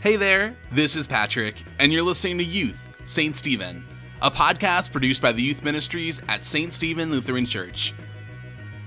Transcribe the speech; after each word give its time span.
Hey 0.00 0.14
there, 0.14 0.56
this 0.70 0.94
is 0.94 1.08
Patrick, 1.08 1.56
and 1.80 1.92
you're 1.92 2.04
listening 2.04 2.38
to 2.38 2.44
Youth, 2.44 3.02
St. 3.04 3.34
Stephen, 3.34 3.84
a 4.22 4.30
podcast 4.30 4.92
produced 4.92 5.20
by 5.20 5.32
the 5.32 5.42
youth 5.42 5.64
ministries 5.64 6.22
at 6.28 6.44
St. 6.44 6.72
Stephen 6.72 7.10
Lutheran 7.10 7.44
Church. 7.44 7.92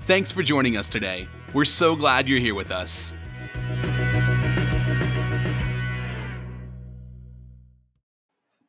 Thanks 0.04 0.32
for 0.32 0.42
joining 0.42 0.78
us 0.78 0.88
today. 0.88 1.28
We're 1.52 1.66
so 1.66 1.96
glad 1.96 2.30
you're 2.30 2.40
here 2.40 2.54
with 2.54 2.70
us. 2.70 3.14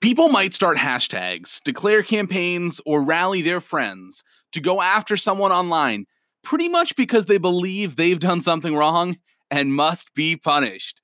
People 0.01 0.27
might 0.27 0.53
start 0.53 0.75
hashtags, 0.75 1.63
declare 1.63 2.03
campaigns, 2.03 2.81
or 2.85 3.03
rally 3.03 3.41
their 3.41 3.61
friends 3.61 4.21
to 4.51 4.59
go 4.59 4.81
after 4.81 5.15
someone 5.15 5.53
online 5.53 6.07
pretty 6.43 6.67
much 6.67 6.97
because 6.97 7.23
they 7.27 7.37
believe 7.37 7.95
they've 7.95 8.19
done 8.19 8.41
something 8.41 8.75
wrong 8.75 9.15
and 9.49 9.73
must 9.73 10.13
be 10.13 10.35
punished. 10.35 11.02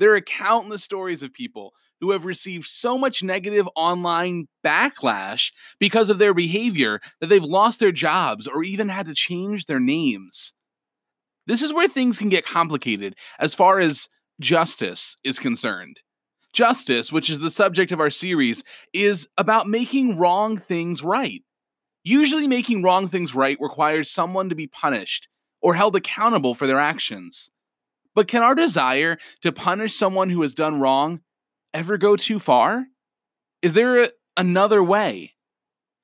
There 0.00 0.14
are 0.14 0.20
countless 0.22 0.82
stories 0.82 1.22
of 1.22 1.34
people 1.34 1.74
who 2.00 2.12
have 2.12 2.24
received 2.24 2.66
so 2.66 2.96
much 2.96 3.22
negative 3.22 3.68
online 3.76 4.48
backlash 4.64 5.52
because 5.78 6.08
of 6.08 6.16
their 6.16 6.32
behavior 6.32 7.00
that 7.20 7.26
they've 7.26 7.44
lost 7.44 7.80
their 7.80 7.92
jobs 7.92 8.48
or 8.48 8.64
even 8.64 8.88
had 8.88 9.04
to 9.06 9.14
change 9.14 9.66
their 9.66 9.78
names. 9.78 10.54
This 11.46 11.60
is 11.60 11.74
where 11.74 11.86
things 11.86 12.16
can 12.16 12.30
get 12.30 12.46
complicated 12.46 13.14
as 13.38 13.54
far 13.54 13.78
as 13.78 14.08
justice 14.40 15.18
is 15.22 15.38
concerned. 15.38 16.00
Justice, 16.54 17.12
which 17.12 17.28
is 17.28 17.40
the 17.40 17.50
subject 17.50 17.92
of 17.92 18.00
our 18.00 18.10
series, 18.10 18.64
is 18.94 19.28
about 19.36 19.68
making 19.68 20.16
wrong 20.16 20.56
things 20.56 21.04
right. 21.04 21.42
Usually, 22.04 22.46
making 22.46 22.82
wrong 22.82 23.06
things 23.06 23.34
right 23.34 23.58
requires 23.60 24.10
someone 24.10 24.48
to 24.48 24.54
be 24.54 24.66
punished 24.66 25.28
or 25.60 25.74
held 25.74 25.94
accountable 25.94 26.54
for 26.54 26.66
their 26.66 26.78
actions. 26.78 27.50
But 28.20 28.28
can 28.28 28.42
our 28.42 28.54
desire 28.54 29.16
to 29.40 29.50
punish 29.50 29.96
someone 29.96 30.28
who 30.28 30.42
has 30.42 30.52
done 30.52 30.78
wrong 30.78 31.20
ever 31.72 31.96
go 31.96 32.16
too 32.16 32.38
far? 32.38 32.84
Is 33.62 33.72
there 33.72 34.04
a, 34.04 34.10
another 34.36 34.84
way? 34.84 35.36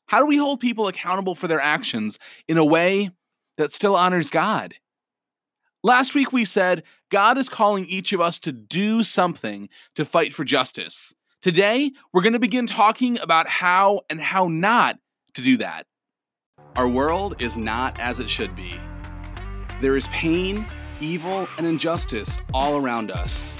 How 0.07 0.21
do 0.21 0.25
we 0.25 0.39
hold 0.39 0.61
people 0.61 0.89
accountable 0.89 1.35
for 1.35 1.47
their 1.47 1.61
actions 1.61 2.19
in 2.49 2.57
a 2.57 2.65
way 2.65 3.11
that 3.59 3.75
still 3.75 3.95
honors 3.95 4.31
God? 4.31 4.77
Last 5.85 6.15
week 6.15 6.33
we 6.33 6.47
said 6.47 6.85
God 7.11 7.37
is 7.37 7.51
calling 7.51 7.85
each 7.85 8.15
of 8.15 8.23
us 8.23 8.41
to 8.41 8.51
do 8.51 9.05
something 9.05 9.69
to 9.95 10.07
fight 10.07 10.33
for 10.33 10.43
justice. 10.43 11.15
Today, 11.43 11.93
we're 12.15 12.23
going 12.23 12.33
to 12.33 12.39
begin 12.39 12.67
talking 12.67 13.19
about 13.19 13.47
how 13.47 14.01
and 14.09 14.23
how 14.23 14.49
not 14.49 14.99
to 15.35 15.43
do 15.43 15.59
that. 15.59 15.87
Our 16.77 16.89
world 16.89 17.43
is 17.43 17.59
not 17.59 18.01
as 18.01 18.21
it 18.21 18.31
should 18.31 18.57
be. 18.57 18.81
There 19.83 19.99
is 19.99 20.09
pain 20.09 20.67
evil, 21.01 21.49
and 21.59 21.67
injustice 21.67 22.39
all 22.55 22.77
around 22.77 23.11
us. 23.11 23.57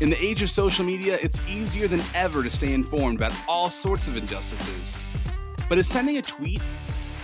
In 0.00 0.10
the 0.10 0.22
age 0.22 0.42
of 0.42 0.50
social 0.50 0.84
media, 0.84 1.18
it's 1.22 1.40
easier 1.48 1.86
than 1.86 2.02
ever 2.14 2.42
to 2.42 2.50
stay 2.50 2.72
informed 2.72 3.18
about 3.18 3.32
all 3.46 3.70
sorts 3.70 4.08
of 4.08 4.16
injustices. 4.16 5.00
But 5.68 5.78
is 5.78 5.86
sending 5.86 6.18
a 6.18 6.22
tweet, 6.22 6.60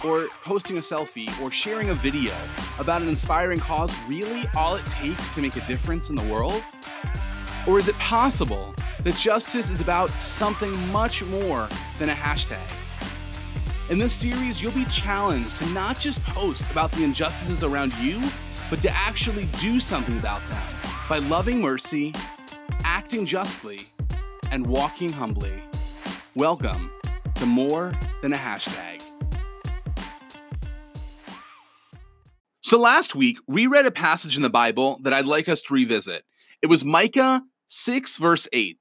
or 0.04 0.28
posting 0.42 0.78
a 0.78 0.80
selfie, 0.80 1.28
or 1.42 1.50
sharing 1.50 1.90
a 1.90 1.94
video 1.94 2.34
about 2.78 3.02
an 3.02 3.08
inspiring 3.08 3.60
cause 3.60 3.94
really 4.08 4.48
all 4.56 4.76
it 4.76 4.86
takes 4.86 5.30
to 5.34 5.42
make 5.42 5.56
a 5.56 5.66
difference 5.66 6.10
in 6.10 6.16
the 6.16 6.22
world? 6.22 6.62
Or 7.66 7.78
is 7.78 7.88
it 7.88 7.96
possible 7.96 8.74
that 9.04 9.14
justice 9.16 9.68
is 9.68 9.80
about 9.80 10.10
something 10.22 10.70
much 10.88 11.22
more 11.24 11.68
than 11.98 12.08
a 12.08 12.14
hashtag? 12.14 12.60
In 13.90 13.98
this 13.98 14.14
series, 14.14 14.62
you'll 14.62 14.72
be 14.72 14.84
challenged 14.84 15.56
to 15.58 15.66
not 15.70 15.98
just 15.98 16.22
post 16.22 16.62
about 16.70 16.92
the 16.92 17.02
injustices 17.02 17.64
around 17.64 17.92
you, 17.94 18.22
but 18.70 18.80
to 18.80 18.90
actually 18.90 19.46
do 19.60 19.80
something 19.80 20.16
about 20.16 20.40
them 20.48 20.62
by 21.08 21.18
loving 21.18 21.60
mercy, 21.60 22.14
acting 22.84 23.26
justly, 23.26 23.80
and 24.52 24.64
walking 24.64 25.10
humbly. 25.10 25.52
Welcome 26.36 26.88
to 27.34 27.46
More 27.46 27.92
Than 28.22 28.32
a 28.32 28.36
Hashtag. 28.36 29.02
So 32.60 32.78
last 32.78 33.16
week, 33.16 33.38
we 33.48 33.66
read 33.66 33.86
a 33.86 33.90
passage 33.90 34.36
in 34.36 34.42
the 34.42 34.48
Bible 34.48 35.00
that 35.02 35.12
I'd 35.12 35.26
like 35.26 35.48
us 35.48 35.62
to 35.62 35.74
revisit. 35.74 36.24
It 36.62 36.68
was 36.68 36.84
Micah 36.84 37.42
6, 37.66 38.18
verse 38.18 38.46
8. 38.52 38.78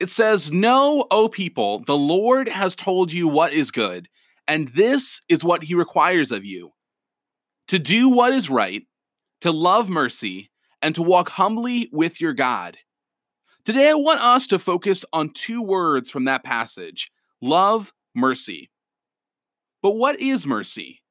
It 0.00 0.08
says, 0.08 0.50
Know, 0.50 1.06
O 1.10 1.28
people, 1.28 1.80
the 1.84 1.96
Lord 1.96 2.48
has 2.48 2.74
told 2.74 3.12
you 3.12 3.28
what 3.28 3.52
is 3.52 3.70
good, 3.70 4.08
and 4.46 4.68
this 4.68 5.20
is 5.28 5.44
what 5.44 5.64
he 5.64 5.74
requires 5.74 6.32
of 6.32 6.46
you 6.46 6.72
to 7.68 7.78
do 7.78 8.08
what 8.08 8.32
is 8.32 8.50
right, 8.50 8.82
to 9.42 9.52
love 9.52 9.88
mercy, 9.88 10.50
and 10.82 10.94
to 10.94 11.02
walk 11.02 11.30
humbly 11.30 11.88
with 11.92 12.20
your 12.20 12.32
God. 12.32 12.78
Today, 13.64 13.90
I 13.90 13.94
want 13.94 14.20
us 14.20 14.46
to 14.48 14.58
focus 14.58 15.04
on 15.12 15.30
two 15.30 15.62
words 15.62 16.10
from 16.10 16.24
that 16.24 16.44
passage 16.44 17.10
love, 17.40 17.92
mercy. 18.14 18.70
But 19.82 19.92
what 19.92 20.20
is 20.20 20.46
mercy? 20.46 21.02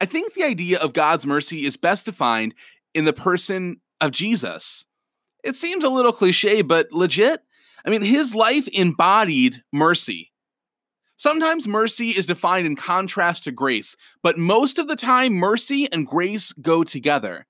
I 0.00 0.06
think 0.06 0.32
the 0.32 0.44
idea 0.44 0.78
of 0.78 0.92
God's 0.92 1.26
mercy 1.26 1.66
is 1.66 1.76
best 1.76 2.06
defined 2.06 2.54
in 2.94 3.04
the 3.04 3.12
person 3.12 3.80
of 4.00 4.12
Jesus. 4.12 4.86
It 5.42 5.56
seems 5.56 5.84
a 5.84 5.88
little 5.88 6.12
cliche, 6.12 6.62
but 6.62 6.92
legit. 6.92 7.40
I 7.84 7.90
mean, 7.90 8.02
his 8.02 8.34
life 8.34 8.68
embodied 8.68 9.62
mercy. 9.72 10.32
Sometimes 11.18 11.66
mercy 11.66 12.10
is 12.10 12.26
defined 12.26 12.64
in 12.64 12.76
contrast 12.76 13.42
to 13.44 13.50
grace, 13.50 13.96
but 14.22 14.38
most 14.38 14.78
of 14.78 14.86
the 14.86 14.94
time, 14.94 15.32
mercy 15.32 15.90
and 15.92 16.06
grace 16.06 16.52
go 16.52 16.84
together. 16.84 17.48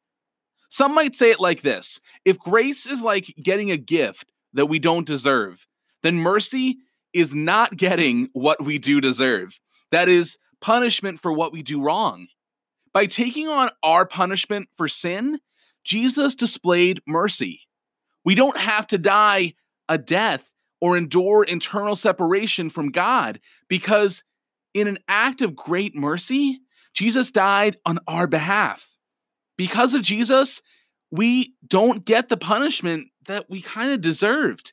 Some 0.71 0.95
might 0.95 1.15
say 1.15 1.31
it 1.31 1.39
like 1.39 1.61
this 1.61 2.01
If 2.25 2.39
grace 2.39 2.87
is 2.87 3.03
like 3.03 3.35
getting 3.43 3.71
a 3.71 3.77
gift 3.77 4.33
that 4.55 4.67
we 4.67 4.79
don't 4.79 5.07
deserve, 5.07 5.67
then 6.03 6.17
mercy 6.17 6.79
is 7.13 7.35
not 7.35 7.77
getting 7.77 8.31
what 8.33 8.65
we 8.65 8.79
do 8.79 9.03
deserve. 9.03 9.61
That 9.93 10.09
is, 10.09 10.39
punishment 10.63 11.21
for 11.21 11.31
what 11.31 11.53
we 11.53 11.63
do 11.63 11.83
wrong. 11.83 12.29
By 12.95 13.05
taking 13.05 13.49
on 13.49 13.69
our 13.83 14.07
punishment 14.07 14.71
for 14.75 14.89
sin, 14.89 15.41
Jesus 15.85 16.35
displayed 16.35 17.03
mercy. 17.07 17.69
We 18.25 18.35
don't 18.35 18.57
have 18.57 18.87
to 18.89 18.99
die 18.99 19.55
a 19.91 19.99
death 19.99 20.55
or 20.81 20.97
endure 20.97 21.45
internal 21.45 21.97
separation 21.97 22.71
from 22.71 22.91
God 22.91 23.41
because 23.69 24.23
in 24.75 24.87
an 24.87 24.99
act 25.09 25.41
of 25.43 25.57
great 25.57 25.95
mercy, 25.95 26.61
Jesus 26.95 27.31
died 27.31 27.77
on 27.85 27.99
our 28.07 28.27
behalf. 28.27 28.97
Because 29.57 29.95
of 29.95 30.03
Jesus, 30.03 30.63
we 31.11 31.55
don't 31.67 32.05
get 32.05 32.29
the 32.29 32.37
punishment 32.37 33.09
that 33.27 33.49
we 33.49 33.61
kind 33.61 33.91
of 33.91 34.01
deserved. 34.01 34.73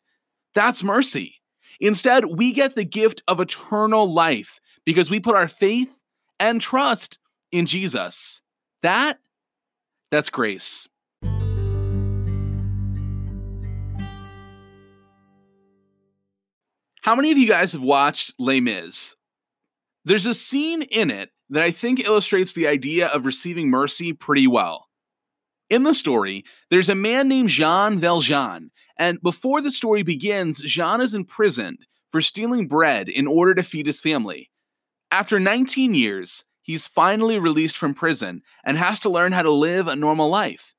That's 0.53 0.83
mercy. 0.83 1.41
Instead, 1.79 2.25
we 2.25 2.51
get 2.51 2.75
the 2.75 2.85
gift 2.85 3.21
of 3.27 3.39
eternal 3.39 4.11
life 4.11 4.59
because 4.85 5.09
we 5.11 5.19
put 5.19 5.35
our 5.35 5.47
faith 5.47 6.01
and 6.39 6.61
trust 6.61 7.17
in 7.51 7.65
Jesus. 7.65 8.41
That 8.81 9.19
that's 10.11 10.29
grace. 10.29 10.87
How 17.05 17.13
many 17.13 17.31
of 17.31 17.37
you 17.37 17.47
guys 17.47 17.73
have 17.73 17.83
watched 17.83 18.33
Les 18.39 18.59
Mis? 18.59 19.13
There's 20.05 20.25
a 20.25 20.33
scene 20.33 20.81
in 20.81 21.11
it 21.11 21.29
that 21.51 21.61
I 21.61 21.69
think 21.69 21.99
illustrates 21.99 22.51
the 22.51 22.65
idea 22.65 23.05
of 23.09 23.27
receiving 23.27 23.69
mercy 23.69 24.11
pretty 24.11 24.47
well. 24.47 24.87
In 25.69 25.83
the 25.83 25.93
story, 25.93 26.43
there's 26.71 26.89
a 26.89 26.95
man 26.95 27.27
named 27.27 27.49
Jean 27.49 27.99
Valjean, 27.99 28.71
and 28.97 29.21
before 29.21 29.61
the 29.61 29.69
story 29.69 30.01
begins, 30.01 30.59
Jean 30.61 30.99
is 30.99 31.13
imprisoned 31.13 31.85
for 32.09 32.23
stealing 32.23 32.67
bread 32.67 33.07
in 33.07 33.27
order 33.27 33.53
to 33.53 33.61
feed 33.61 33.85
his 33.85 34.01
family. 34.01 34.49
After 35.11 35.39
19 35.39 35.93
years, 35.93 36.43
he's 36.63 36.87
finally 36.87 37.37
released 37.37 37.77
from 37.77 37.93
prison 37.93 38.41
and 38.63 38.79
has 38.79 38.99
to 39.01 39.11
learn 39.11 39.31
how 39.31 39.43
to 39.43 39.51
live 39.51 39.87
a 39.87 39.95
normal 39.95 40.31
life. 40.31 40.73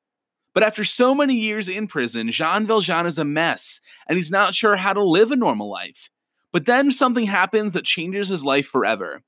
But 0.55 0.65
after 0.65 0.83
so 0.83 1.15
many 1.15 1.37
years 1.37 1.69
in 1.69 1.87
prison, 1.87 2.33
Jean 2.33 2.67
Valjean 2.67 3.07
is 3.07 3.17
a 3.17 3.25
mess, 3.25 3.79
and 4.09 4.17
he's 4.17 4.33
not 4.33 4.57
sure 4.57 4.75
how 4.75 4.93
to 4.93 5.05
live 5.05 5.31
a 5.31 5.37
normal 5.37 5.71
life. 5.71 6.11
But 6.53 6.67
then 6.67 6.91
something 6.93 7.27
happens 7.27 7.73
that 7.73 7.85
changes 7.85 8.29
his 8.29 8.45
life 8.45 8.67
forever. 8.67 9.23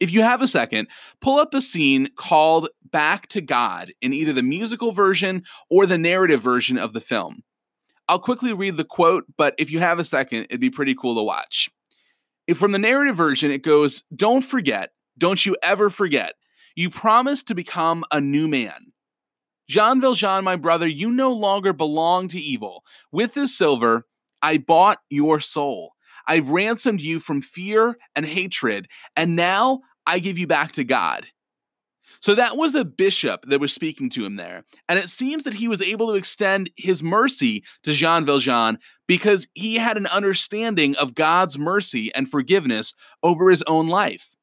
If 0.00 0.10
you 0.10 0.22
have 0.22 0.42
a 0.42 0.48
second, 0.48 0.88
pull 1.20 1.38
up 1.38 1.54
a 1.54 1.60
scene 1.60 2.08
called 2.16 2.68
Back 2.90 3.28
to 3.28 3.40
God 3.40 3.92
in 4.02 4.12
either 4.12 4.32
the 4.32 4.42
musical 4.42 4.92
version 4.92 5.44
or 5.70 5.86
the 5.86 5.98
narrative 5.98 6.42
version 6.42 6.76
of 6.76 6.92
the 6.92 7.00
film. 7.00 7.42
I'll 8.08 8.18
quickly 8.18 8.52
read 8.52 8.76
the 8.76 8.84
quote, 8.84 9.24
but 9.36 9.54
if 9.58 9.70
you 9.70 9.78
have 9.78 9.98
a 9.98 10.04
second, 10.04 10.44
it'd 10.44 10.60
be 10.60 10.70
pretty 10.70 10.94
cool 10.94 11.14
to 11.14 11.22
watch. 11.22 11.70
If 12.46 12.58
from 12.58 12.72
the 12.72 12.78
narrative 12.78 13.16
version, 13.16 13.50
it 13.50 13.62
goes, 13.62 14.02
Don't 14.14 14.42
forget, 14.42 14.90
don't 15.16 15.46
you 15.46 15.56
ever 15.62 15.88
forget, 15.88 16.34
you 16.74 16.90
promised 16.90 17.48
to 17.48 17.54
become 17.54 18.04
a 18.10 18.20
new 18.20 18.48
man. 18.48 18.92
Jean 19.68 20.00
Valjean, 20.00 20.44
my 20.44 20.56
brother, 20.56 20.86
you 20.86 21.10
no 21.10 21.32
longer 21.32 21.72
belong 21.72 22.28
to 22.28 22.40
evil. 22.40 22.84
With 23.10 23.34
this 23.34 23.56
silver, 23.56 24.06
I 24.42 24.58
bought 24.58 24.98
your 25.08 25.38
soul. 25.40 25.92
I've 26.26 26.50
ransomed 26.50 27.00
you 27.00 27.20
from 27.20 27.42
fear 27.42 27.96
and 28.14 28.26
hatred, 28.26 28.88
and 29.16 29.36
now 29.36 29.80
I 30.06 30.18
give 30.18 30.38
you 30.38 30.46
back 30.46 30.72
to 30.72 30.84
God. 30.84 31.26
So 32.20 32.36
that 32.36 32.56
was 32.56 32.72
the 32.72 32.84
bishop 32.84 33.46
that 33.48 33.60
was 33.60 33.72
speaking 33.72 34.08
to 34.10 34.24
him 34.24 34.36
there. 34.36 34.64
And 34.88 34.96
it 34.96 35.10
seems 35.10 35.42
that 35.42 35.54
he 35.54 35.66
was 35.66 35.82
able 35.82 36.06
to 36.06 36.14
extend 36.14 36.70
his 36.76 37.02
mercy 37.02 37.64
to 37.82 37.92
Jean 37.92 38.24
Valjean 38.24 38.78
because 39.08 39.48
he 39.54 39.74
had 39.74 39.96
an 39.96 40.06
understanding 40.06 40.94
of 40.96 41.16
God's 41.16 41.58
mercy 41.58 42.14
and 42.14 42.30
forgiveness 42.30 42.94
over 43.24 43.50
his 43.50 43.64
own 43.66 43.88
life. 43.88 44.36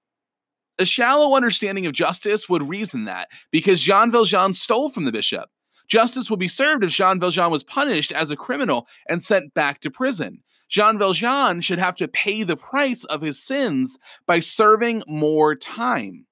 A 0.78 0.86
shallow 0.86 1.38
understanding 1.38 1.86
of 1.86 1.94
justice 1.94 2.50
would 2.50 2.68
reason 2.68 3.06
that 3.06 3.30
because 3.50 3.82
Jean 3.82 4.12
Valjean 4.12 4.54
stole 4.54 4.90
from 4.90 5.06
the 5.06 5.12
bishop, 5.14 5.50
justice 5.88 6.30
would 6.30 6.40
be 6.40 6.50
served 6.50 6.84
if 6.84 6.92
Jean 6.92 7.18
Valjean 7.18 7.50
was 7.50 7.64
punished 7.64 8.12
as 8.12 8.30
a 8.30 8.36
criminal 8.36 8.88
and 9.08 9.24
sent 9.24 9.54
back 9.54 9.80
to 9.82 9.90
prison. 9.90 10.44
Jean 10.70 10.98
Valjean 10.98 11.62
should 11.62 11.80
have 11.80 11.96
to 11.98 12.08
pay 12.08 12.44
the 12.44 12.56
price 12.56 13.04
of 13.06 13.22
his 13.22 13.42
sins 13.42 13.98
by 14.26 14.40
serving 14.40 15.04
more 15.08 15.56
time 15.56 16.28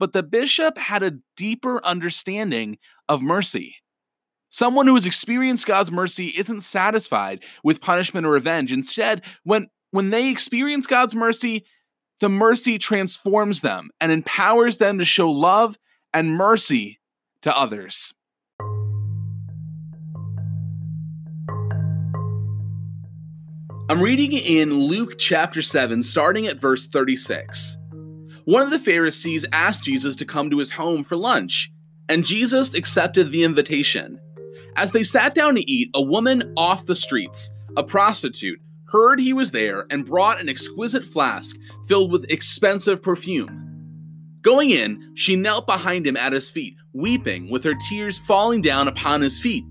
but 0.00 0.14
the 0.14 0.22
bishop 0.24 0.78
had 0.78 1.04
a 1.04 1.18
deeper 1.36 1.84
understanding 1.84 2.78
of 3.08 3.22
mercy. 3.22 3.76
Someone 4.48 4.88
who 4.88 4.94
has 4.94 5.06
experienced 5.06 5.66
God's 5.66 5.92
mercy 5.92 6.28
isn't 6.28 6.62
satisfied 6.62 7.44
with 7.62 7.82
punishment 7.82 8.26
or 8.26 8.30
revenge. 8.30 8.72
Instead, 8.72 9.22
when, 9.44 9.68
when 9.92 10.10
they 10.10 10.30
experience 10.30 10.88
God's 10.88 11.14
mercy, 11.14 11.66
the 12.18 12.30
mercy 12.30 12.78
transforms 12.78 13.60
them 13.60 13.90
and 14.00 14.10
empowers 14.10 14.78
them 14.78 14.98
to 14.98 15.04
show 15.04 15.30
love 15.30 15.78
and 16.12 16.34
mercy 16.34 16.98
to 17.42 17.56
others. 17.56 18.12
I'm 23.90 24.00
reading 24.00 24.34
in 24.34 24.72
Luke 24.72 25.18
chapter 25.18 25.60
7, 25.60 26.04
starting 26.04 26.46
at 26.46 26.60
verse 26.60 26.86
36. 26.86 27.76
One 28.44 28.62
of 28.62 28.70
the 28.70 28.78
Pharisees 28.78 29.44
asked 29.50 29.82
Jesus 29.82 30.14
to 30.14 30.24
come 30.24 30.48
to 30.48 30.58
his 30.58 30.70
home 30.70 31.02
for 31.02 31.16
lunch, 31.16 31.72
and 32.08 32.24
Jesus 32.24 32.72
accepted 32.74 33.32
the 33.32 33.42
invitation. 33.42 34.20
As 34.76 34.92
they 34.92 35.02
sat 35.02 35.34
down 35.34 35.56
to 35.56 35.68
eat, 35.68 35.90
a 35.92 36.00
woman 36.00 36.52
off 36.56 36.86
the 36.86 36.94
streets, 36.94 37.52
a 37.76 37.82
prostitute, 37.82 38.60
heard 38.92 39.18
he 39.18 39.32
was 39.32 39.50
there 39.50 39.86
and 39.90 40.06
brought 40.06 40.40
an 40.40 40.48
exquisite 40.48 41.04
flask 41.04 41.56
filled 41.88 42.12
with 42.12 42.30
expensive 42.30 43.02
perfume. 43.02 43.50
Going 44.40 44.70
in, 44.70 45.14
she 45.16 45.34
knelt 45.34 45.66
behind 45.66 46.06
him 46.06 46.16
at 46.16 46.32
his 46.32 46.48
feet, 46.48 46.76
weeping, 46.92 47.50
with 47.50 47.64
her 47.64 47.74
tears 47.88 48.20
falling 48.20 48.62
down 48.62 48.86
upon 48.86 49.20
his 49.20 49.40
feet. 49.40 49.64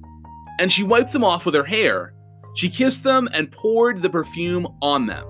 And 0.59 0.69
she 0.69 0.83
wiped 0.83 1.13
them 1.13 1.23
off 1.23 1.45
with 1.45 1.55
her 1.55 1.63
hair. 1.63 2.13
She 2.59 2.67
kissed 2.67 3.05
them 3.05 3.29
and 3.31 3.49
poured 3.49 4.01
the 4.01 4.09
perfume 4.09 4.67
on 4.81 5.05
them. 5.05 5.25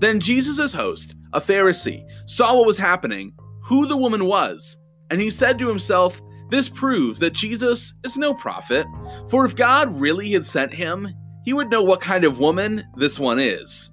Then 0.00 0.18
Jesus' 0.18 0.72
host, 0.72 1.14
a 1.32 1.40
Pharisee, 1.40 2.04
saw 2.26 2.56
what 2.56 2.66
was 2.66 2.76
happening, 2.76 3.32
who 3.62 3.86
the 3.86 3.96
woman 3.96 4.24
was, 4.24 4.76
and 5.08 5.20
he 5.20 5.30
said 5.30 5.56
to 5.60 5.68
himself, 5.68 6.20
This 6.50 6.68
proves 6.68 7.20
that 7.20 7.32
Jesus 7.32 7.94
is 8.04 8.16
no 8.16 8.34
prophet, 8.34 8.88
for 9.30 9.46
if 9.46 9.54
God 9.54 9.94
really 10.00 10.32
had 10.32 10.44
sent 10.44 10.74
him, 10.74 11.14
he 11.44 11.52
would 11.52 11.70
know 11.70 11.84
what 11.84 12.00
kind 12.00 12.24
of 12.24 12.40
woman 12.40 12.82
this 12.96 13.20
one 13.20 13.38
is. 13.38 13.92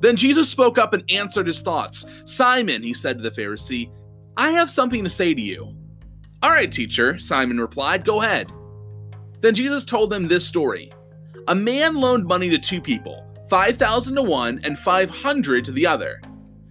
Then 0.00 0.14
Jesus 0.14 0.50
spoke 0.50 0.76
up 0.76 0.92
and 0.92 1.10
answered 1.10 1.46
his 1.46 1.62
thoughts. 1.62 2.04
Simon, 2.26 2.82
he 2.82 2.92
said 2.92 3.16
to 3.16 3.22
the 3.22 3.30
Pharisee, 3.30 3.90
I 4.36 4.50
have 4.50 4.68
something 4.68 5.04
to 5.04 5.08
say 5.08 5.32
to 5.32 5.40
you. 5.40 5.74
All 6.42 6.50
right, 6.50 6.70
teacher, 6.70 7.18
Simon 7.18 7.58
replied, 7.58 8.04
go 8.04 8.20
ahead. 8.20 8.52
Then 9.40 9.54
Jesus 9.54 9.86
told 9.86 10.10
them 10.10 10.28
this 10.28 10.46
story 10.46 10.90
A 11.48 11.54
man 11.54 11.96
loaned 11.96 12.24
money 12.24 12.48
to 12.50 12.58
two 12.58 12.80
people 12.80 13.26
5,000 13.48 14.14
to 14.14 14.22
one 14.22 14.60
and 14.64 14.78
500 14.78 15.64
to 15.64 15.72
the 15.72 15.86
other. 15.86 16.20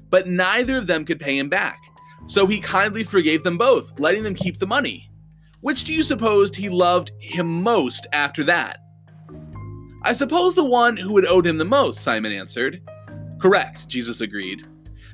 But 0.10 0.28
neither 0.28 0.78
of 0.78 0.88
them 0.88 1.06
could 1.06 1.20
pay 1.20 1.38
him 1.38 1.50
back. 1.50 1.80
So 2.28 2.48
he 2.48 2.60
kindly 2.60 3.04
forgave 3.04 3.44
them 3.44 3.58
both, 3.58 4.00
letting 4.00 4.24
them 4.24 4.34
keep 4.34 4.58
the 4.58 4.68
money. 4.68 5.12
Which 5.60 5.84
do 5.84 5.94
you 5.94 6.04
suppose 6.04 6.56
he 6.56 6.70
loved 6.70 7.12
him 7.20 7.62
most 7.62 8.08
after 8.14 8.44
that? 8.46 8.78
I 10.04 10.14
suppose 10.14 10.56
the 10.56 10.66
one 10.66 10.98
who 10.98 11.16
had 11.18 11.26
owed 11.26 11.46
him 11.46 11.58
the 11.58 11.66
most, 11.66 12.02
Simon 12.02 12.32
answered. 12.32 12.82
Correct, 13.40 13.88
Jesus 13.88 14.22
agreed. 14.22 14.66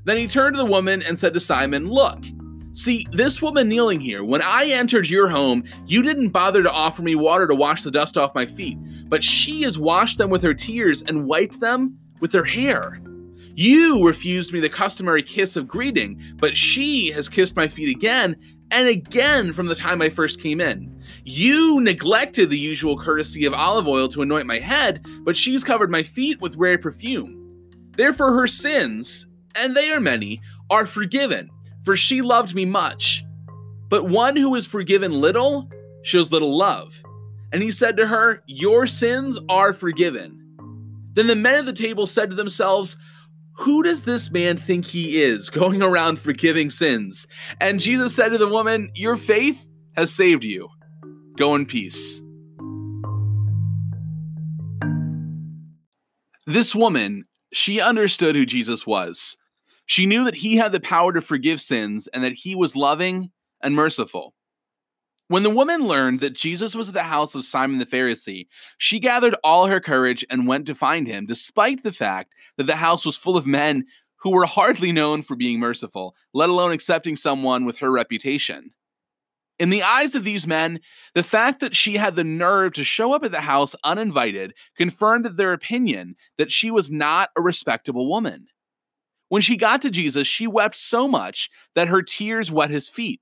Then 0.06 0.18
he 0.18 0.28
turned 0.28 0.56
to 0.56 0.62
the 0.62 0.70
woman 0.70 1.02
and 1.02 1.20
said 1.20 1.34
to 1.34 1.40
Simon, 1.40 1.90
Look, 1.90 2.24
see, 2.72 3.06
this 3.12 3.42
woman 3.42 3.68
kneeling 3.68 4.00
here, 4.00 4.24
when 4.24 4.42
I 4.42 4.68
entered 4.68 5.10
your 5.10 5.28
home, 5.28 5.66
you 5.86 6.02
didn't 6.02 6.30
bother 6.30 6.64
to 6.64 6.72
offer 6.72 7.02
me 7.02 7.16
water 7.16 7.48
to 7.48 7.56
wash 7.56 7.84
the 7.84 7.92
dust 7.92 8.18
off 8.18 8.36
my 8.36 8.46
feet 8.46 8.78
but 9.10 9.24
she 9.24 9.64
has 9.64 9.80
washed 9.80 10.18
them 10.18 10.30
with 10.30 10.42
her 10.44 10.54
tears 10.54 11.02
and 11.02 11.28
wiped 11.28 11.60
them 11.60 11.98
with 12.20 12.34
her 12.34 12.46
hair. 12.46 13.00
You 13.56 14.06
refused 14.06 14.54
me 14.54 14.60
the 14.60 14.70
customary 14.70 15.24
kiss 15.24 15.56
of 15.56 15.68
greeting, 15.68 16.22
but 16.38 16.56
she 16.56 17.12
has 17.12 17.28
kissed 17.28 17.56
my 17.56 17.68
feet 17.68 17.96
again 17.96 18.36
and 18.72 18.88
again 18.88 19.54
from 19.54 19.66
the 19.66 19.76
time 19.76 20.02
I 20.02 20.10
first 20.10 20.42
came 20.42 20.62
in. 20.62 21.02
You 21.24 21.82
neglected 21.82 22.50
the 22.50 22.60
usual 22.60 22.98
courtesy 22.98 23.46
of 23.46 23.54
olive 23.54 23.88
oil 23.88 24.10
to 24.10 24.22
anoint 24.22 24.46
my 24.46 24.60
head, 24.60 25.06
but 25.22 25.36
she's 25.36 25.64
covered 25.64 25.90
my 25.90 26.04
feet 26.04 26.40
with 26.42 26.56
rare 26.58 26.78
perfume. 26.78 27.44
Therefore, 27.92 28.34
her 28.34 28.48
sins, 28.48 29.28
and 29.56 29.76
they 29.76 29.92
are 29.92 30.00
many, 30.00 30.42
are 30.70 30.86
forgiven, 30.86 31.50
for 31.84 31.96
she 31.96 32.22
loved 32.22 32.54
me 32.54 32.66
much. 32.66 33.26
But 33.90 34.10
one 34.10 34.36
who 34.36 34.54
is 34.56 34.68
forgiven 34.68 35.12
little 35.14 35.72
shows 36.04 36.32
little 36.32 36.56
love. 36.56 36.94
And 37.52 37.64
he 37.64 37.72
said 37.72 37.98
to 37.98 38.08
her, 38.08 38.44
Your 38.46 38.88
sins 38.88 39.40
are 39.50 39.74
forgiven. 39.74 40.44
Then 41.14 41.28
the 41.28 41.36
men 41.36 41.60
at 41.60 41.66
the 41.66 41.74
table 41.74 42.06
said 42.06 42.30
to 42.30 42.36
themselves, 42.36 42.98
Who 43.58 43.84
does 43.84 44.02
this 44.04 44.32
man 44.32 44.58
think 44.58 44.86
he 44.86 45.22
is, 45.22 45.50
going 45.52 45.82
around 45.82 46.20
forgiving 46.20 46.70
sins? 46.70 47.28
And 47.60 47.80
Jesus 47.80 48.16
said 48.16 48.30
to 48.30 48.38
the 48.38 48.48
woman, 48.48 48.92
Your 48.96 49.16
faith 49.16 49.66
has 49.96 50.14
saved 50.14 50.44
you. 50.44 50.70
Go 51.38 51.56
in 51.56 51.66
peace. 51.66 52.22
This 56.46 56.74
woman, 56.74 57.26
she 57.52 57.82
understood 57.82 58.36
who 58.36 58.46
Jesus 58.46 58.88
was. 58.88 59.38
She 59.86 60.06
knew 60.06 60.24
that 60.26 60.36
he 60.36 60.58
had 60.58 60.72
the 60.72 60.80
power 60.80 61.14
to 61.14 61.22
forgive 61.22 61.62
sins 61.62 62.08
and 62.08 62.24
that 62.24 62.34
he 62.34 62.56
was 62.56 62.76
loving 62.76 63.32
and 63.62 63.76
merciful. 63.76 64.34
When 65.30 65.44
the 65.44 65.50
woman 65.50 65.86
learned 65.88 66.22
that 66.22 66.36
Jesus 66.36 66.74
was 66.74 66.88
at 66.88 66.94
the 66.94 67.04
house 67.04 67.36
of 67.36 67.44
Simon 67.44 67.80
the 67.80 67.86
Pharisee, 67.86 68.48
she 68.78 69.00
gathered 69.00 69.36
all 69.44 69.68
her 69.68 69.82
courage 69.82 70.26
and 70.30 70.48
went 70.48 70.66
to 70.68 70.76
find 70.76 71.06
him, 71.06 71.26
despite 71.26 71.84
the 71.84 71.92
fact 71.92 72.34
that 72.56 72.64
the 72.64 72.78
house 72.78 73.06
was 73.06 73.18
full 73.18 73.36
of 73.36 73.46
men 73.46 73.86
who 74.22 74.32
were 74.32 74.46
hardly 74.46 74.94
known 74.94 75.22
for 75.22 75.36
being 75.36 75.60
merciful, 75.60 76.16
let 76.34 76.50
alone 76.50 76.72
accepting 76.72 77.18
someone 77.18 77.66
with 77.66 77.80
her 77.80 77.92
reputation. 77.92 78.72
In 79.60 79.70
the 79.70 79.84
eyes 79.84 80.16
of 80.16 80.24
these 80.24 80.48
men, 80.48 80.80
the 81.14 81.24
fact 81.24 81.60
that 81.60 81.76
she 81.76 81.96
had 81.98 82.16
the 82.16 82.24
nerve 82.24 82.74
to 82.74 82.84
show 82.84 83.14
up 83.14 83.26
at 83.26 83.32
the 83.32 83.42
house 83.42 83.76
uninvited 83.84 84.54
confirmed 84.78 85.26
their 85.26 85.52
opinion 85.52 86.16
that 86.38 86.52
she 86.52 86.72
was 86.72 86.90
not 86.90 87.32
a 87.36 87.42
respectable 87.42 88.08
woman. 88.08 88.48
When 89.30 89.42
she 89.42 89.58
got 89.58 89.82
to 89.82 89.90
Jesus, 89.90 90.26
she 90.26 90.48
wept 90.48 90.76
so 90.76 91.08
much 91.08 91.50
that 91.76 91.90
her 91.90 92.02
tears 92.02 92.52
wet 92.52 92.70
his 92.70 92.88
feet. 92.88 93.20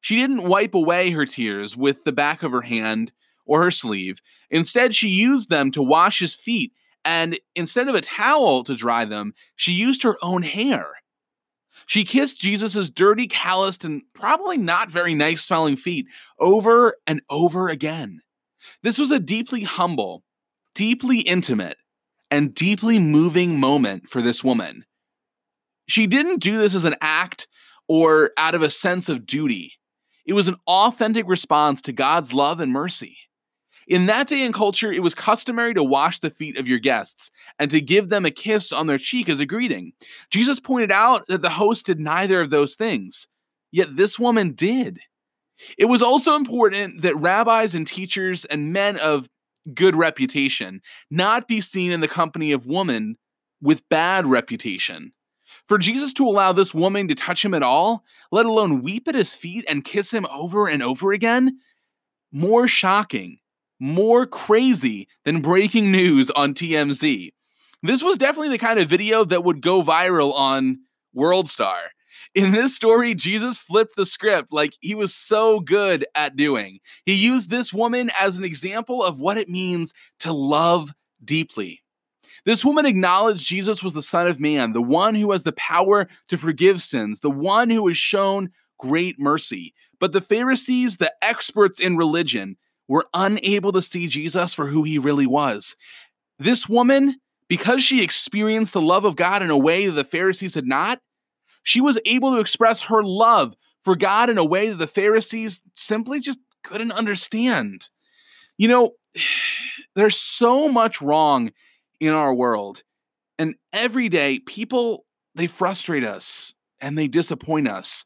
She 0.00 0.16
didn't 0.16 0.44
wipe 0.44 0.74
away 0.74 1.10
her 1.10 1.26
tears 1.26 1.76
with 1.76 2.04
the 2.04 2.12
back 2.12 2.42
of 2.42 2.52
her 2.52 2.62
hand 2.62 3.12
or 3.44 3.62
her 3.62 3.70
sleeve. 3.70 4.20
Instead, 4.50 4.94
she 4.94 5.08
used 5.08 5.50
them 5.50 5.70
to 5.72 5.82
wash 5.82 6.20
his 6.20 6.34
feet, 6.34 6.72
and 7.04 7.38
instead 7.54 7.88
of 7.88 7.94
a 7.94 8.00
towel 8.00 8.62
to 8.64 8.76
dry 8.76 9.04
them, 9.04 9.32
she 9.56 9.72
used 9.72 10.02
her 10.02 10.16
own 10.22 10.42
hair. 10.42 10.92
She 11.86 12.04
kissed 12.04 12.38
Jesus' 12.38 12.90
dirty, 12.90 13.26
calloused, 13.26 13.84
and 13.84 14.02
probably 14.12 14.58
not 14.58 14.90
very 14.90 15.14
nice 15.14 15.42
smelling 15.42 15.76
feet 15.76 16.06
over 16.38 16.94
and 17.06 17.22
over 17.30 17.70
again. 17.70 18.20
This 18.82 18.98
was 18.98 19.10
a 19.10 19.18
deeply 19.18 19.62
humble, 19.62 20.22
deeply 20.74 21.20
intimate, 21.20 21.78
and 22.30 22.54
deeply 22.54 22.98
moving 22.98 23.58
moment 23.58 24.10
for 24.10 24.20
this 24.20 24.44
woman. 24.44 24.84
She 25.86 26.06
didn't 26.06 26.42
do 26.42 26.58
this 26.58 26.74
as 26.74 26.84
an 26.84 26.96
act 27.00 27.48
or 27.88 28.32
out 28.36 28.54
of 28.54 28.60
a 28.60 28.68
sense 28.68 29.08
of 29.08 29.24
duty. 29.24 29.72
It 30.28 30.34
was 30.34 30.46
an 30.46 30.56
authentic 30.66 31.26
response 31.26 31.80
to 31.82 31.92
God's 31.92 32.34
love 32.34 32.60
and 32.60 32.70
mercy. 32.70 33.16
In 33.86 34.04
that 34.06 34.28
day 34.28 34.44
and 34.44 34.52
culture, 34.52 34.92
it 34.92 35.02
was 35.02 35.14
customary 35.14 35.72
to 35.72 35.82
wash 35.82 36.20
the 36.20 36.28
feet 36.28 36.58
of 36.58 36.68
your 36.68 36.78
guests 36.78 37.30
and 37.58 37.70
to 37.70 37.80
give 37.80 38.10
them 38.10 38.26
a 38.26 38.30
kiss 38.30 38.70
on 38.70 38.86
their 38.86 38.98
cheek 38.98 39.30
as 39.30 39.40
a 39.40 39.46
greeting. 39.46 39.94
Jesus 40.30 40.60
pointed 40.60 40.92
out 40.92 41.26
that 41.28 41.40
the 41.40 41.48
host 41.48 41.86
did 41.86 41.98
neither 41.98 42.42
of 42.42 42.50
those 42.50 42.74
things, 42.74 43.26
yet 43.72 43.96
this 43.96 44.18
woman 44.18 44.52
did. 44.52 45.00
It 45.78 45.86
was 45.86 46.02
also 46.02 46.36
important 46.36 47.00
that 47.00 47.16
rabbis 47.16 47.74
and 47.74 47.86
teachers 47.86 48.44
and 48.44 48.70
men 48.70 48.98
of 48.98 49.30
good 49.72 49.96
reputation 49.96 50.82
not 51.10 51.48
be 51.48 51.62
seen 51.62 51.90
in 51.90 52.00
the 52.00 52.06
company 52.06 52.52
of 52.52 52.66
women 52.66 53.16
with 53.62 53.88
bad 53.88 54.26
reputation. 54.26 55.14
For 55.68 55.76
Jesus 55.76 56.14
to 56.14 56.26
allow 56.26 56.52
this 56.52 56.72
woman 56.72 57.08
to 57.08 57.14
touch 57.14 57.44
him 57.44 57.52
at 57.52 57.62
all, 57.62 58.02
let 58.32 58.46
alone 58.46 58.82
weep 58.82 59.06
at 59.06 59.14
his 59.14 59.34
feet 59.34 59.66
and 59.68 59.84
kiss 59.84 60.10
him 60.10 60.26
over 60.32 60.66
and 60.66 60.82
over 60.82 61.12
again, 61.12 61.58
more 62.32 62.66
shocking, 62.66 63.38
more 63.78 64.24
crazy 64.26 65.08
than 65.24 65.42
breaking 65.42 65.92
news 65.92 66.30
on 66.30 66.54
TMZ. 66.54 67.32
This 67.82 68.02
was 68.02 68.16
definitely 68.16 68.48
the 68.48 68.58
kind 68.58 68.80
of 68.80 68.88
video 68.88 69.24
that 69.26 69.44
would 69.44 69.60
go 69.60 69.82
viral 69.82 70.32
on 70.32 70.78
World 71.12 71.50
Star. 71.50 71.78
In 72.34 72.52
this 72.52 72.74
story, 72.74 73.14
Jesus 73.14 73.58
flipped 73.58 73.94
the 73.94 74.06
script 74.06 74.50
like 74.50 74.72
he 74.80 74.94
was 74.94 75.14
so 75.14 75.60
good 75.60 76.06
at 76.14 76.34
doing. 76.34 76.78
He 77.04 77.12
used 77.12 77.50
this 77.50 77.74
woman 77.74 78.10
as 78.18 78.38
an 78.38 78.44
example 78.44 79.04
of 79.04 79.20
what 79.20 79.36
it 79.36 79.50
means 79.50 79.92
to 80.20 80.32
love 80.32 80.92
deeply. 81.22 81.82
This 82.48 82.64
woman 82.64 82.86
acknowledged 82.86 83.46
Jesus 83.46 83.82
was 83.82 83.92
the 83.92 84.02
Son 84.02 84.26
of 84.26 84.40
Man, 84.40 84.72
the 84.72 84.80
one 84.80 85.14
who 85.14 85.32
has 85.32 85.44
the 85.44 85.52
power 85.52 86.08
to 86.28 86.38
forgive 86.38 86.80
sins, 86.80 87.20
the 87.20 87.28
one 87.28 87.68
who 87.68 87.86
has 87.88 87.98
shown 87.98 88.52
great 88.78 89.20
mercy. 89.20 89.74
But 90.00 90.12
the 90.12 90.22
Pharisees, 90.22 90.96
the 90.96 91.12
experts 91.20 91.78
in 91.78 91.98
religion, 91.98 92.56
were 92.88 93.04
unable 93.12 93.70
to 93.72 93.82
see 93.82 94.06
Jesus 94.06 94.54
for 94.54 94.68
who 94.68 94.82
he 94.82 94.98
really 94.98 95.26
was. 95.26 95.76
This 96.38 96.66
woman, 96.66 97.20
because 97.48 97.82
she 97.82 98.02
experienced 98.02 98.72
the 98.72 98.80
love 98.80 99.04
of 99.04 99.14
God 99.14 99.42
in 99.42 99.50
a 99.50 99.58
way 99.58 99.84
that 99.84 99.92
the 99.92 100.02
Pharisees 100.02 100.54
had 100.54 100.66
not, 100.66 101.02
she 101.64 101.82
was 101.82 102.00
able 102.06 102.32
to 102.32 102.40
express 102.40 102.80
her 102.84 103.02
love 103.04 103.56
for 103.82 103.94
God 103.94 104.30
in 104.30 104.38
a 104.38 104.42
way 104.42 104.70
that 104.70 104.78
the 104.78 104.86
Pharisees 104.86 105.60
simply 105.76 106.18
just 106.18 106.38
couldn't 106.64 106.92
understand. 106.92 107.90
You 108.56 108.68
know, 108.68 108.92
there's 109.94 110.16
so 110.16 110.70
much 110.70 111.02
wrong 111.02 111.52
in 112.00 112.12
our 112.12 112.34
world. 112.34 112.82
And 113.38 113.54
every 113.72 114.08
day, 114.08 114.40
people, 114.40 115.04
they 115.34 115.46
frustrate 115.46 116.04
us 116.04 116.54
and 116.80 116.96
they 116.96 117.08
disappoint 117.08 117.68
us. 117.68 118.04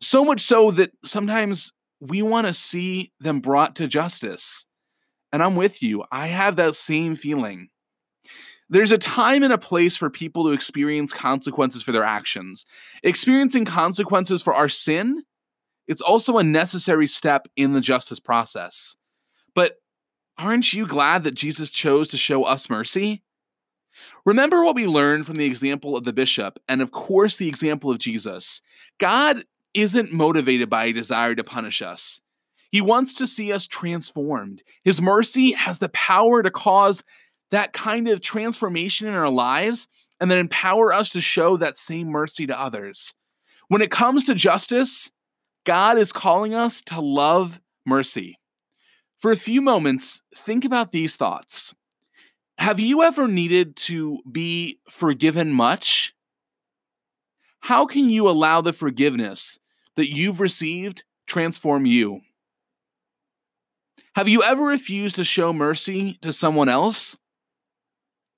So 0.00 0.24
much 0.24 0.40
so 0.40 0.70
that 0.72 0.92
sometimes 1.04 1.72
we 2.00 2.22
want 2.22 2.46
to 2.46 2.54
see 2.54 3.12
them 3.20 3.40
brought 3.40 3.76
to 3.76 3.86
justice. 3.86 4.64
And 5.32 5.42
I'm 5.42 5.56
with 5.56 5.82
you. 5.82 6.04
I 6.10 6.28
have 6.28 6.56
that 6.56 6.74
same 6.76 7.14
feeling. 7.16 7.68
There's 8.68 8.92
a 8.92 8.98
time 8.98 9.42
and 9.42 9.52
a 9.52 9.58
place 9.58 9.96
for 9.96 10.08
people 10.10 10.44
to 10.44 10.52
experience 10.52 11.12
consequences 11.12 11.82
for 11.82 11.92
their 11.92 12.04
actions. 12.04 12.64
Experiencing 13.02 13.64
consequences 13.64 14.42
for 14.42 14.54
our 14.54 14.68
sin, 14.68 15.24
it's 15.88 16.00
also 16.00 16.38
a 16.38 16.44
necessary 16.44 17.08
step 17.08 17.48
in 17.56 17.72
the 17.72 17.80
justice 17.80 18.20
process. 18.20 18.96
But 19.56 19.79
aren't 20.40 20.72
you 20.72 20.86
glad 20.86 21.24
that 21.24 21.34
Jesus 21.34 21.70
chose 21.70 22.08
to 22.08 22.16
show 22.16 22.44
us 22.44 22.70
mercy? 22.70 23.22
Remember 24.24 24.64
what 24.64 24.74
we 24.74 24.86
learned 24.86 25.26
from 25.26 25.36
the 25.36 25.44
example 25.44 25.96
of 25.96 26.04
the 26.04 26.12
bishop, 26.12 26.58
and 26.68 26.80
of 26.80 26.90
course, 26.90 27.36
the 27.36 27.48
example 27.48 27.90
of 27.90 27.98
Jesus. 27.98 28.62
God 28.98 29.44
isn't 29.74 30.12
motivated 30.12 30.70
by 30.70 30.86
a 30.86 30.92
desire 30.92 31.34
to 31.34 31.44
punish 31.44 31.82
us. 31.82 32.20
He 32.72 32.80
wants 32.80 33.12
to 33.14 33.26
see 33.26 33.52
us 33.52 33.66
transformed. 33.66 34.62
His 34.82 35.00
mercy 35.00 35.52
has 35.52 35.78
the 35.78 35.88
power 35.90 36.42
to 36.42 36.50
cause 36.50 37.04
that 37.50 37.72
kind 37.72 38.08
of 38.08 38.20
transformation 38.20 39.08
in 39.08 39.14
our 39.14 39.30
lives 39.30 39.88
and 40.20 40.30
then 40.30 40.38
empower 40.38 40.92
us 40.92 41.10
to 41.10 41.20
show 41.20 41.56
that 41.56 41.78
same 41.78 42.08
mercy 42.08 42.46
to 42.46 42.58
others. 42.58 43.12
When 43.68 43.82
it 43.82 43.90
comes 43.90 44.24
to 44.24 44.34
justice, 44.34 45.10
God 45.64 45.98
is 45.98 46.12
calling 46.12 46.54
us 46.54 46.82
to 46.82 47.00
love 47.00 47.60
mercy. 47.84 48.39
For 49.20 49.30
a 49.30 49.36
few 49.36 49.60
moments, 49.60 50.22
think 50.34 50.64
about 50.64 50.92
these 50.92 51.16
thoughts. 51.16 51.74
Have 52.56 52.80
you 52.80 53.02
ever 53.02 53.28
needed 53.28 53.76
to 53.76 54.20
be 54.30 54.80
forgiven 54.88 55.52
much? 55.52 56.14
How 57.60 57.84
can 57.84 58.08
you 58.08 58.28
allow 58.28 58.62
the 58.62 58.72
forgiveness 58.72 59.58
that 59.96 60.10
you've 60.10 60.40
received 60.40 61.04
transform 61.26 61.84
you? 61.84 62.22
Have 64.14 64.28
you 64.28 64.42
ever 64.42 64.64
refused 64.64 65.16
to 65.16 65.24
show 65.24 65.52
mercy 65.52 66.18
to 66.22 66.32
someone 66.32 66.70
else? 66.70 67.18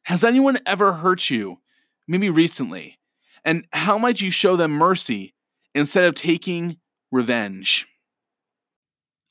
Has 0.04 0.24
anyone 0.24 0.58
ever 0.66 0.94
hurt 0.94 1.30
you, 1.30 1.60
maybe 2.08 2.28
recently? 2.28 2.98
And 3.44 3.66
how 3.72 3.98
might 3.98 4.20
you 4.20 4.32
show 4.32 4.56
them 4.56 4.72
mercy 4.72 5.34
instead 5.74 6.04
of 6.04 6.16
taking 6.16 6.78
revenge? 7.12 7.86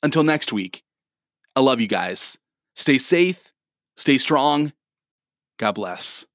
Until 0.02 0.24
next 0.24 0.54
week, 0.54 0.84
I 1.56 1.60
love 1.62 1.82
you 1.82 1.88
guys. 1.88 2.38
Stay 2.76 2.98
safe, 2.98 3.52
stay 3.98 4.18
strong, 4.18 4.74
God 5.58 5.74
bless. 5.74 6.26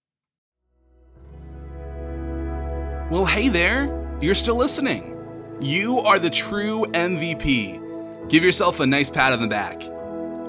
Well, 3.11 3.25
hey 3.25 3.49
there. 3.49 4.19
You're 4.21 4.35
still 4.35 4.57
listening. 4.57 5.13
You 5.61 5.99
are 6.01 6.19
the 6.19 6.31
true 6.31 6.87
MVP. 6.87 8.29
Give 8.29 8.43
yourself 8.43 8.81
a 8.81 8.87
nice 8.87 9.11
pat 9.11 9.33
on 9.33 9.41
the 9.41 9.47
back. 9.47 9.81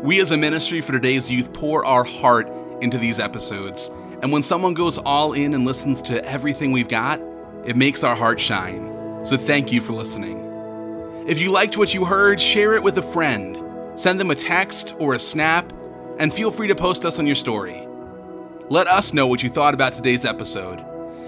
We 0.04 0.20
as 0.22 0.32
a 0.32 0.38
ministry 0.38 0.82
for 0.82 0.94
today's 0.94 1.30
youth 1.30 1.54
pour 1.54 1.86
our 1.86 2.04
heart 2.04 2.48
into 2.82 2.98
these 2.98 3.20
episodes. 3.20 3.90
And 4.22 4.32
when 4.32 4.42
someone 4.42 4.74
goes 4.74 4.98
all 4.98 5.34
in 5.34 5.54
and 5.54 5.66
listens 5.66 6.02
to 6.04 6.24
everything 6.26 6.72
we've 6.72 6.88
got, 6.88 7.22
it 7.66 7.76
makes 7.76 8.04
our 8.04 8.16
heart 8.16 8.40
shine. 8.40 9.26
So 9.26 9.38
thank 9.38 9.72
you 9.72 9.82
for 9.82 9.94
listening. 9.94 10.44
If 11.28 11.40
you 11.40 11.52
liked 11.52 11.78
what 11.78 11.94
you 11.94 12.06
heard, 12.06 12.40
share 12.40 12.74
it 12.76 12.84
with 12.84 12.98
a 12.98 13.02
friend. 13.02 13.57
Send 13.98 14.20
them 14.20 14.32
a 14.32 14.36
text 14.36 14.96
or 15.00 15.14
a 15.14 15.20
snap, 15.20 15.74
and 16.20 16.34
feel 16.34 16.52
free 16.52 16.68
to 16.68 16.76
post 16.76 17.04
us 17.04 17.20
on 17.20 17.28
your 17.28 17.36
story. 17.36 17.86
Let 18.70 18.88
us 18.88 19.14
know 19.14 19.28
what 19.28 19.44
you 19.44 19.50
thought 19.50 19.74
about 19.74 19.94
today's 19.94 20.24
episode. 20.24 20.84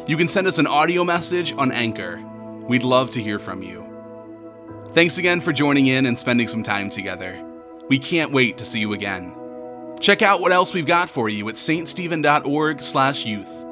You 0.08 0.18
can 0.18 0.28
send 0.28 0.48
us 0.48 0.58
an 0.58 0.68
audio 0.68 1.04
message 1.04 1.54
on 1.58 1.72
Anchor. 1.72 2.22
We'd 2.68 2.84
love 2.84 3.10
to 3.12 3.22
hear 3.22 3.40
from 3.40 3.64
you. 3.64 3.86
Thanks 4.94 5.18
again 5.18 5.42
for 5.42 5.54
joining 5.54 5.88
in 5.88 6.06
and 6.06 6.18
spending 6.18 6.48
some 6.48 6.64
time 6.64 6.90
together. 6.90 7.40
We 7.90 8.00
can't 8.00 8.32
wait 8.32 8.58
to 8.58 8.66
see 8.66 8.80
you 8.80 8.94
again. 8.94 9.34
Check 10.00 10.22
out 10.22 10.42
what 10.42 10.52
else 10.52 10.74
we've 10.74 10.86
got 10.86 11.10
for 11.10 11.30
you 11.30 11.48
at 11.50 11.56
ststephen.org/youth. 11.56 13.66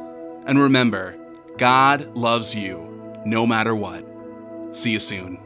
And 0.45 0.59
remember, 0.59 1.15
God 1.57 2.15
loves 2.15 2.55
you 2.55 3.21
no 3.25 3.45
matter 3.45 3.75
what. 3.75 4.05
See 4.71 4.91
you 4.91 4.99
soon. 4.99 5.39